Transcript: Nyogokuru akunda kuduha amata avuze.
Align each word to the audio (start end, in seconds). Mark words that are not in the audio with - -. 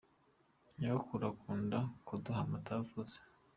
Nyogokuru 0.77 1.23
akunda 1.31 1.79
kuduha 2.07 2.39
amata 2.45 2.71
avuze. 2.81 3.17